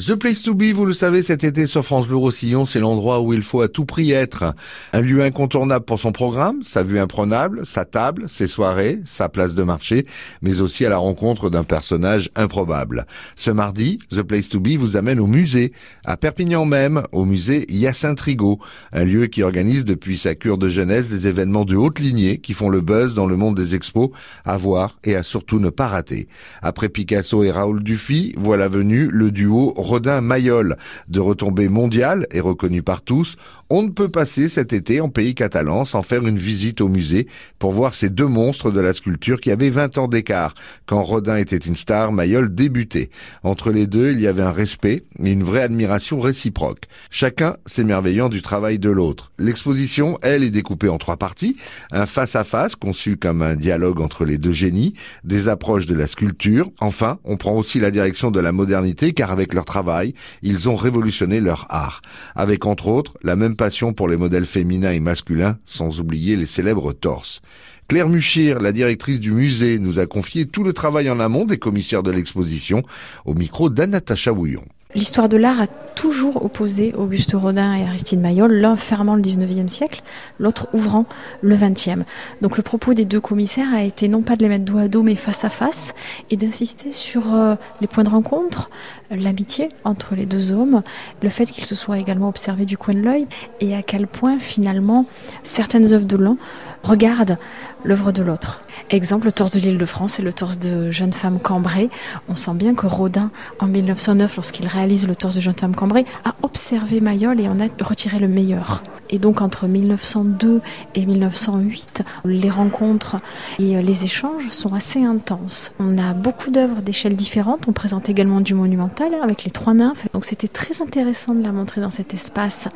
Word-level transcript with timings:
The 0.00 0.14
Place 0.14 0.42
to 0.44 0.54
Be, 0.54 0.72
vous 0.72 0.86
le 0.86 0.94
savez, 0.94 1.20
cet 1.20 1.44
été 1.44 1.66
sur 1.66 1.84
France 1.84 2.08
Bleu 2.08 2.16
Roussillon, 2.16 2.64
c'est 2.64 2.80
l'endroit 2.80 3.20
où 3.20 3.34
il 3.34 3.42
faut 3.42 3.60
à 3.60 3.68
tout 3.68 3.84
prix 3.84 4.12
être. 4.12 4.54
Un 4.94 5.02
lieu 5.02 5.20
incontournable 5.20 5.84
pour 5.84 6.00
son 6.00 6.10
programme, 6.10 6.62
sa 6.62 6.82
vue 6.82 6.98
imprenable, 6.98 7.66
sa 7.66 7.84
table, 7.84 8.24
ses 8.30 8.46
soirées, 8.46 9.00
sa 9.04 9.28
place 9.28 9.54
de 9.54 9.62
marché, 9.62 10.06
mais 10.40 10.62
aussi 10.62 10.86
à 10.86 10.88
la 10.88 10.96
rencontre 10.96 11.50
d'un 11.50 11.64
personnage 11.64 12.30
improbable. 12.34 13.04
Ce 13.36 13.50
mardi, 13.50 13.98
The 14.10 14.22
Place 14.22 14.48
to 14.48 14.58
Be 14.58 14.70
vous 14.78 14.96
amène 14.96 15.20
au 15.20 15.26
musée, 15.26 15.72
à 16.06 16.16
Perpignan 16.16 16.64
même, 16.64 17.02
au 17.12 17.26
musée 17.26 17.66
Hyacinthe 17.70 18.22
Rigaud, 18.22 18.58
un 18.92 19.04
lieu 19.04 19.26
qui 19.26 19.42
organise 19.42 19.84
depuis 19.84 20.16
sa 20.16 20.34
cure 20.34 20.56
de 20.56 20.70
jeunesse 20.70 21.08
des 21.08 21.26
événements 21.26 21.66
de 21.66 21.76
haute 21.76 21.98
lignée 21.98 22.38
qui 22.38 22.54
font 22.54 22.70
le 22.70 22.80
buzz 22.80 23.12
dans 23.12 23.26
le 23.26 23.36
monde 23.36 23.56
des 23.56 23.74
expos, 23.74 24.08
à 24.46 24.56
voir 24.56 24.98
et 25.04 25.14
à 25.14 25.22
surtout 25.22 25.58
ne 25.58 25.68
pas 25.68 25.88
rater. 25.88 26.26
Après 26.62 26.88
Picasso 26.88 27.42
et 27.42 27.50
Raoul 27.50 27.82
Dufy, 27.82 28.32
voilà 28.38 28.68
venu 28.68 29.10
le 29.12 29.30
duo 29.30 29.74
Rodin-Mayol, 29.90 30.76
de 31.08 31.20
retombée 31.20 31.68
mondiale 31.68 32.28
et 32.30 32.40
reconnu 32.40 32.84
par 32.84 33.02
tous, 33.02 33.36
on 33.70 33.82
ne 33.82 33.88
peut 33.88 34.08
passer 34.08 34.48
cet 34.48 34.72
été 34.72 35.00
en 35.00 35.08
pays 35.08 35.36
catalan 35.36 35.84
sans 35.84 36.02
faire 36.02 36.26
une 36.26 36.36
visite 36.36 36.80
au 36.80 36.88
musée 36.88 37.28
pour 37.60 37.70
voir 37.70 37.94
ces 37.94 38.10
deux 38.10 38.26
monstres 38.26 38.72
de 38.72 38.80
la 38.80 38.92
sculpture 38.92 39.40
qui 39.40 39.52
avaient 39.52 39.70
20 39.70 39.96
ans 39.98 40.08
d'écart. 40.08 40.56
Quand 40.86 41.04
Rodin 41.04 41.36
était 41.36 41.56
une 41.56 41.76
star, 41.76 42.10
Mayol 42.10 42.52
débutait. 42.52 43.10
Entre 43.44 43.70
les 43.70 43.86
deux, 43.86 44.10
il 44.10 44.20
y 44.20 44.26
avait 44.26 44.42
un 44.42 44.50
respect 44.50 45.04
et 45.22 45.30
une 45.30 45.44
vraie 45.44 45.62
admiration 45.62 46.18
réciproque. 46.18 46.86
Chacun 47.10 47.56
s'émerveillant 47.64 48.28
du 48.28 48.42
travail 48.42 48.80
de 48.80 48.90
l'autre. 48.90 49.30
L'exposition, 49.38 50.18
elle, 50.22 50.42
est 50.42 50.50
découpée 50.50 50.88
en 50.88 50.98
trois 50.98 51.16
parties. 51.16 51.56
Un 51.92 52.06
face-à-face 52.06 52.74
conçu 52.74 53.16
comme 53.16 53.40
un 53.40 53.54
dialogue 53.54 54.00
entre 54.00 54.24
les 54.24 54.38
deux 54.38 54.52
génies, 54.52 54.94
des 55.22 55.46
approches 55.46 55.86
de 55.86 55.94
la 55.94 56.08
sculpture. 56.08 56.72
Enfin, 56.80 57.20
on 57.22 57.36
prend 57.36 57.54
aussi 57.54 57.78
la 57.78 57.92
direction 57.92 58.32
de 58.32 58.40
la 58.40 58.50
modernité 58.50 59.12
car 59.12 59.30
avec 59.30 59.54
leur 59.54 59.64
travail, 59.64 60.14
ils 60.42 60.68
ont 60.68 60.76
révolutionné 60.76 61.40
leur 61.40 61.66
art. 61.68 62.02
Avec 62.34 62.66
entre 62.66 62.88
autres 62.88 63.14
la 63.22 63.36
même 63.36 63.56
passion 63.60 63.92
pour 63.92 64.08
les 64.08 64.16
modèles 64.16 64.46
féminins 64.46 64.90
et 64.90 65.00
masculins, 65.00 65.58
sans 65.66 66.00
oublier 66.00 66.34
les 66.34 66.46
célèbres 66.46 66.94
torses. 66.94 67.42
Claire 67.88 68.08
Muchir, 68.08 68.58
la 68.58 68.72
directrice 68.72 69.20
du 69.20 69.32
musée, 69.32 69.78
nous 69.78 69.98
a 69.98 70.06
confié 70.06 70.46
tout 70.46 70.64
le 70.64 70.72
travail 70.72 71.10
en 71.10 71.20
amont 71.20 71.44
des 71.44 71.58
commissaires 71.58 72.02
de 72.02 72.10
l'exposition 72.10 72.82
au 73.26 73.34
micro 73.34 73.68
d'Anatacha 73.68 74.32
Bouillon. 74.32 74.64
L'histoire 74.94 75.28
de 75.28 75.36
l'art 75.36 75.60
a 75.60 75.66
toujours 76.00 76.42
opposé 76.42 76.94
Auguste 76.96 77.34
Rodin 77.34 77.74
et 77.74 77.84
Aristide 77.84 78.20
Maillol, 78.20 78.54
l'un 78.54 78.74
fermant 78.74 79.16
le 79.16 79.20
19e 79.20 79.68
siècle, 79.68 80.02
l'autre 80.38 80.66
ouvrant 80.72 81.04
le 81.42 81.54
20e. 81.54 82.04
Donc 82.40 82.56
le 82.56 82.62
propos 82.62 82.94
des 82.94 83.04
deux 83.04 83.20
commissaires 83.20 83.68
a 83.74 83.82
été 83.82 84.08
non 84.08 84.22
pas 84.22 84.36
de 84.36 84.42
les 84.42 84.48
mettre 84.48 84.64
dos 84.64 84.78
à 84.78 84.88
dos 84.88 85.02
mais 85.02 85.14
face 85.14 85.44
à 85.44 85.50
face 85.50 85.94
et 86.30 86.38
d'insister 86.38 86.92
sur 86.92 87.34
euh, 87.34 87.54
les 87.82 87.86
points 87.86 88.04
de 88.04 88.08
rencontre, 88.08 88.70
l'amitié 89.10 89.68
entre 89.84 90.14
les 90.14 90.24
deux 90.24 90.52
hommes, 90.52 90.82
le 91.20 91.28
fait 91.28 91.44
qu'ils 91.44 91.66
se 91.66 91.74
soient 91.74 91.98
également 91.98 92.30
observés 92.30 92.64
du 92.64 92.78
coin 92.78 92.94
de 92.94 93.00
l'œil 93.00 93.26
et 93.60 93.76
à 93.76 93.82
quel 93.82 94.06
point 94.06 94.38
finalement 94.38 95.04
certaines 95.42 95.92
œuvres 95.92 96.06
de 96.06 96.16
l'un 96.16 96.38
regardent 96.82 97.36
l'œuvre 97.84 98.12
de 98.12 98.22
l'autre. 98.22 98.62
Exemple, 98.90 99.26
le 99.26 99.32
torse 99.32 99.52
de 99.52 99.60
l'île 99.60 99.78
de 99.78 99.84
France 99.84 100.18
et 100.18 100.22
le 100.22 100.32
torse 100.32 100.58
de 100.58 100.90
jeune 100.90 101.12
femme 101.12 101.38
cambrée. 101.38 101.90
On 102.28 102.34
sent 102.34 102.54
bien 102.54 102.74
que 102.74 102.86
Rodin, 102.86 103.30
en 103.58 103.66
1909, 103.66 104.36
lorsqu'il 104.36 104.66
réalise 104.66 105.06
le 105.06 105.14
torse 105.14 105.36
de 105.36 105.40
jeune 105.40 105.54
femme 105.54 105.74
cambrée, 105.74 105.89
a 106.24 106.34
observé 106.42 107.00
Mayol 107.00 107.40
et 107.40 107.48
en 107.48 107.60
a 107.60 107.66
retiré 107.82 108.18
le 108.18 108.28
meilleur. 108.28 108.82
Et 109.10 109.18
donc 109.18 109.40
entre 109.40 109.66
1902 109.66 110.60
et 110.94 111.04
1908, 111.04 112.04
les 112.24 112.50
rencontres 112.50 113.16
et 113.58 113.82
les 113.82 114.04
échanges 114.04 114.48
sont 114.48 114.72
assez 114.72 115.04
intenses. 115.04 115.72
On 115.80 115.98
a 115.98 116.14
beaucoup 116.14 116.50
d'œuvres 116.50 116.80
d'échelles 116.80 117.16
différentes. 117.16 117.66
On 117.66 117.72
présente 117.72 118.08
également 118.08 118.40
du 118.40 118.54
monumental 118.54 119.14
avec 119.20 119.44
les 119.44 119.50
trois 119.50 119.74
nymphes. 119.74 120.06
Donc 120.12 120.24
c'était 120.24 120.48
très 120.48 120.80
intéressant 120.80 121.34
de 121.34 121.42
la 121.42 121.52
montrer 121.52 121.80
dans 121.80 121.90
cet 121.90 122.14
espace 122.14 122.68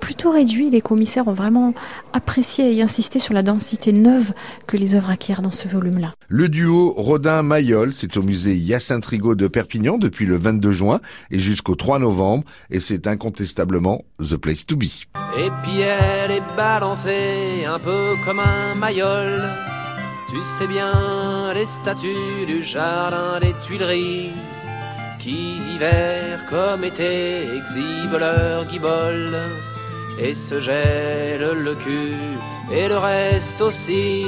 plutôt 0.00 0.30
réduit. 0.30 0.68
Les 0.70 0.82
commissaires 0.82 1.28
ont 1.28 1.34
vraiment 1.34 1.72
apprécié 2.12 2.76
et 2.76 2.82
insisté 2.82 3.18
sur 3.18 3.32
la 3.32 3.42
densité 3.42 3.92
neuve 3.92 4.32
que 4.66 4.76
les 4.76 4.94
œuvres 4.94 5.10
acquièrent 5.10 5.42
dans 5.42 5.50
ce 5.50 5.68
volume-là. 5.68 6.17
Le 6.30 6.50
duo 6.50 6.92
Rodin-Mayol, 6.94 7.94
c'est 7.94 8.18
au 8.18 8.22
musée 8.22 8.54
Hyacinthe 8.54 9.06
Rigaud 9.06 9.34
de 9.34 9.48
Perpignan 9.48 9.96
depuis 9.96 10.26
le 10.26 10.36
22 10.36 10.72
juin 10.72 11.00
et 11.30 11.40
jusqu'au 11.40 11.74
3 11.74 12.00
novembre 12.00 12.44
et 12.70 12.80
c'est 12.80 13.06
incontestablement 13.06 14.02
The 14.20 14.36
Place 14.36 14.66
to 14.66 14.76
Be. 14.76 14.84
Et 15.38 15.50
puis 15.62 15.80
elle 15.80 16.32
est 16.32 16.42
balancée 16.54 17.64
un 17.66 17.78
peu 17.78 18.12
comme 18.26 18.40
un 18.40 18.74
mayol. 18.74 19.42
Tu 20.28 20.36
sais 20.42 20.66
bien 20.66 21.54
les 21.54 21.64
statues 21.64 22.44
du 22.46 22.62
jardin 22.62 23.40
des 23.40 23.54
Tuileries 23.64 24.32
qui 25.18 25.56
hiver 25.56 26.44
comme 26.50 26.84
été 26.84 27.44
exhibent 27.56 28.20
leur 28.20 28.66
guibole 28.66 29.34
et 30.18 30.34
se 30.34 30.60
gèlent 30.60 31.64
le 31.64 31.74
cul 31.74 32.18
et 32.70 32.86
le 32.86 32.98
reste 32.98 33.62
aussi. 33.62 34.26